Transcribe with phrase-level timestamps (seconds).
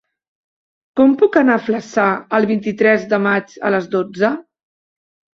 [0.99, 2.05] Com puc anar a Flaçà
[2.37, 4.33] el vint-i-tres de maig a les dotze?